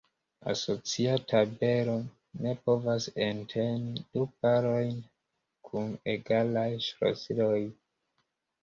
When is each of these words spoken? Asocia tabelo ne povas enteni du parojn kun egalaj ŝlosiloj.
Asocia 0.51 1.17
tabelo 1.31 1.97
ne 2.45 2.55
povas 2.69 3.09
enteni 3.27 3.95
du 4.13 4.25
parojn 4.41 4.99
kun 5.71 5.95
egalaj 6.17 6.69
ŝlosiloj. 6.89 7.59